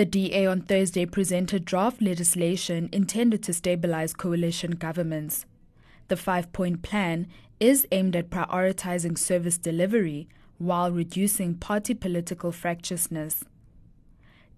[0.00, 5.44] The DA on Thursday presented draft legislation intended to stabilize coalition governments.
[6.08, 7.26] The five point plan
[7.60, 10.26] is aimed at prioritizing service delivery
[10.56, 13.44] while reducing party political fractiousness.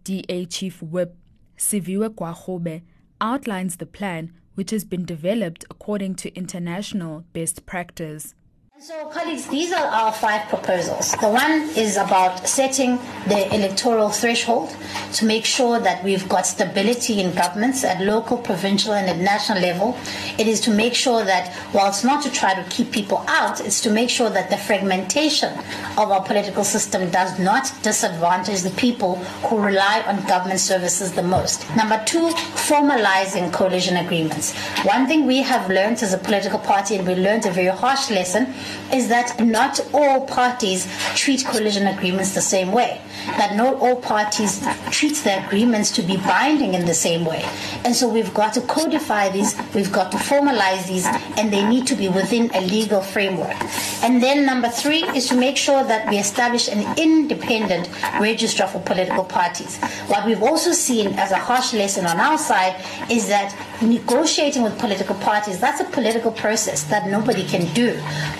[0.04, 1.16] DA Chief Whip
[1.58, 2.82] Siviwe Gwarube
[3.20, 8.36] outlines the plan, which has been developed according to international best practice.
[8.84, 11.12] So, colleagues, these are our five proposals.
[11.12, 14.76] The one is about setting the electoral threshold
[15.12, 19.62] to make sure that we've got stability in governments at local, provincial, and at national
[19.62, 19.96] level.
[20.36, 23.60] It is to make sure that, while it's not to try to keep people out,
[23.60, 25.56] it's to make sure that the fragmentation
[25.96, 29.14] of our political system does not disadvantage the people
[29.46, 31.64] who rely on government services the most.
[31.76, 32.30] Number two,
[32.66, 34.56] formalizing coalition agreements.
[34.84, 38.10] One thing we have learned as a political party, and we learned a very harsh
[38.10, 38.52] lesson
[38.92, 43.00] is that not all parties treat coalition agreements the same way.
[43.26, 47.44] That not all parties treat the agreements to be binding in the same way.
[47.84, 51.06] And so we've got to codify these, we've got to formalize these,
[51.38, 53.56] and they need to be within a legal framework.
[54.02, 57.88] And then number three is to make sure that we establish an independent
[58.20, 59.78] register for political parties.
[60.06, 62.76] What we've also seen as a harsh lesson on our side
[63.10, 67.94] is that negotiating with political parties, that's a political process that nobody can do.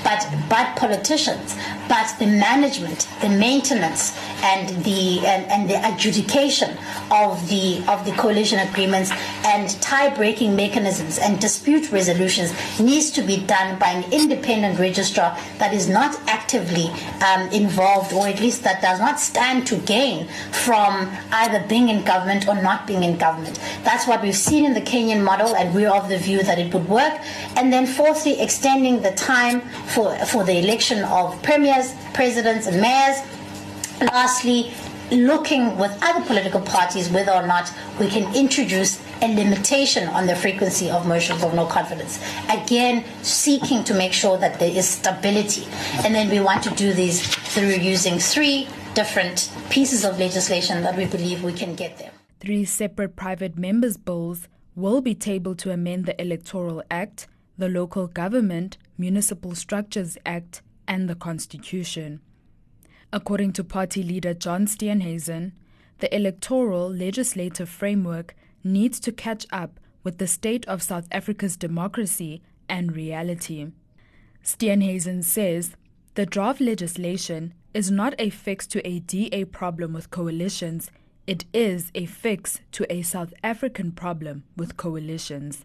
[0.05, 1.57] But but politicians,
[1.89, 6.77] but the management, the maintenance, and the and, and the adjudication
[7.11, 9.11] of the of the coalition agreements
[9.45, 15.73] and tie-breaking mechanisms and dispute resolutions needs to be done by an independent registrar that
[15.73, 16.87] is not actively
[17.27, 22.05] um, involved, or at least that does not stand to gain from either being in
[22.05, 23.59] government or not being in government.
[23.85, 26.73] That's what we've seen in the Kenyan model, and we're of the view that it
[26.75, 27.15] would work.
[27.57, 31.41] And then, fourthly, extending the time for for the election of
[31.73, 33.19] premiers, presidents, and mayors.
[34.01, 34.73] Lastly,
[35.11, 40.35] looking with other political parties whether or not we can introduce a limitation on the
[40.35, 42.19] frequency of motions of no confidence.
[42.49, 45.67] Again, seeking to make sure that there is stability.
[46.05, 47.25] And then we want to do these
[47.55, 52.11] through using three different pieces of legislation that we believe we can get there.
[52.41, 58.09] Three separate private members' bills will be tabled to amend the Electoral Act, the Local
[58.09, 62.21] Government Municipal Structures Act, and the Constitution.
[63.15, 65.53] According to party leader John Steenhuisen,
[66.01, 72.43] the electoral legislative framework needs to catch up with the state of South Africa's democracy
[72.69, 73.69] and reality.
[74.45, 75.77] Steenhuisen says
[76.15, 80.91] the draft legislation is not a fix to a DA problem with coalitions,
[81.27, 85.65] it is a fix to a South African problem with coalitions.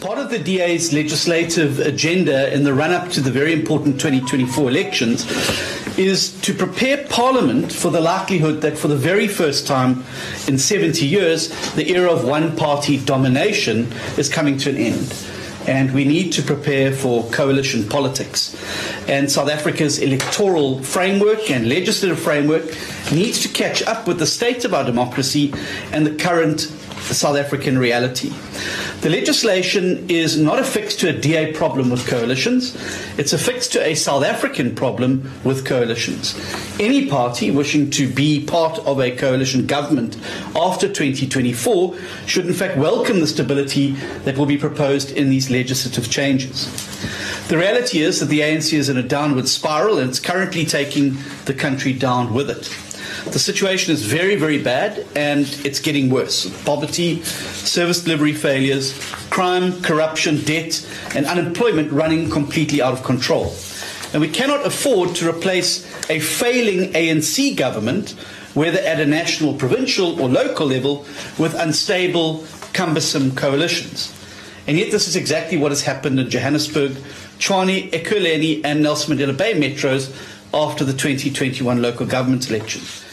[0.00, 4.68] Part of the DA's legislative agenda in the run up to the very important 2024
[4.68, 5.26] elections
[5.98, 10.02] is to prepare Parliament for the likelihood that for the very first time
[10.48, 15.14] in 70 years, the era of one party domination is coming to an end.
[15.68, 18.56] And we need to prepare for coalition politics.
[19.06, 22.64] And South Africa's electoral framework and legislative framework
[23.12, 25.52] needs to catch up with the state of our democracy
[25.92, 28.32] and the current South African reality.
[29.00, 32.76] The legislation is not a fix to a DA problem with coalitions,
[33.18, 36.34] it's a fix to a South African problem with coalitions.
[36.78, 40.16] Any party wishing to be part of a coalition government
[40.54, 41.96] after 2024
[42.26, 43.92] should, in fact, welcome the stability
[44.24, 46.66] that will be proposed in these legislative changes.
[47.48, 51.16] The reality is that the ANC is in a downward spiral and it's currently taking
[51.46, 52.89] the country down with it.
[53.26, 56.48] The situation is very, very bad and it's getting worse.
[56.64, 58.98] Poverty, service delivery failures,
[59.30, 63.54] crime, corruption, debt, and unemployment running completely out of control.
[64.12, 68.10] And we cannot afford to replace a failing ANC government,
[68.54, 71.06] whether at a national, provincial, or local level,
[71.38, 74.12] with unstable, cumbersome coalitions.
[74.66, 76.92] And yet, this is exactly what has happened in Johannesburg,
[77.38, 80.12] Tshwane, Ekurhuleni, and Nelson Mandela Bay metros
[80.52, 83.04] after the 2021 local government elections.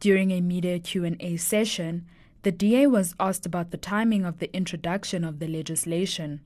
[0.00, 2.06] During a media Q&A session,
[2.42, 6.40] the DA was asked about the timing of the introduction of the legislation.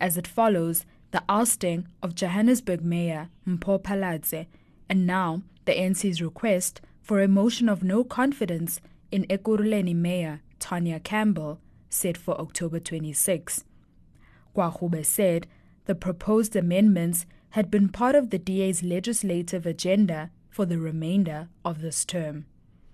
[0.00, 4.46] As it follows, the ousting of Johannesburg Mayor Mpho Phalatse
[4.88, 8.80] and now the ANC's request for a motion of no confidence
[9.12, 13.64] in Ekurhuleni Mayor Tanya Campbell set for October 26.
[14.56, 15.46] Gwarube said
[15.86, 21.82] the proposed amendments had been part of the DA's legislative agenda for the remainder of
[21.82, 22.46] this term.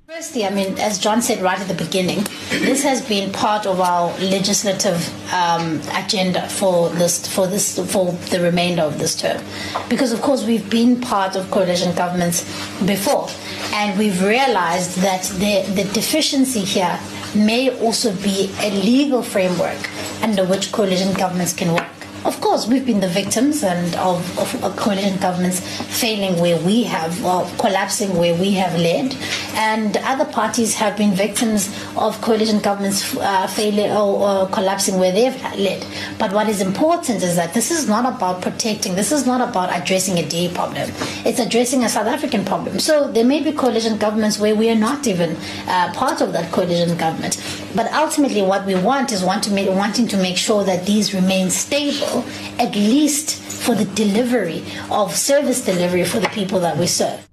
[0.09, 3.81] Firstly, I mean, as John said right at the beginning, this has been part of
[3.81, 5.03] our legislative
[5.35, 9.43] um, agenda for this, for this, for the remainder of this term,
[9.89, 12.45] because of course we've been part of coalition governments
[12.87, 13.29] before,
[13.73, 17.01] and we've realised that the the deficiency here
[17.35, 19.91] may also be a legal framework
[20.23, 21.96] under which coalition governments can work.
[22.27, 24.19] Of course, we've been the victims and of,
[24.65, 25.61] of, coalition governments
[26.01, 29.15] failing where we have, well, collapsing where we have led,
[29.55, 35.13] and other parties have been victims of coalition governments uh, failing or, or collapsing where
[35.13, 35.87] they've led.
[36.19, 39.71] But what is important is that this is not about protecting, this is not about
[39.81, 40.91] addressing a DA problem.
[41.25, 42.81] It's addressing a South African problem.
[42.81, 45.37] So there may be coalition governments where we are not even
[45.69, 47.41] uh, part of that coalition government.
[47.77, 51.15] But ultimately, what we want is want to make, wanting to make sure that these
[51.15, 52.16] remain stable
[52.59, 57.29] at least for the delivery of service delivery for the people that we serve.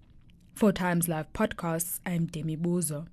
[0.53, 3.07] For Times Live podcasts, I'm Demi Bozo.